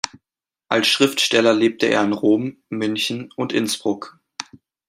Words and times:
Als 0.67 0.87
Schriftsteller 0.87 1.53
lebte 1.53 1.85
er 1.85 2.03
in 2.03 2.13
Rom, 2.13 2.57
München 2.69 3.31
und 3.35 3.53
Innsbruck. 3.53 4.19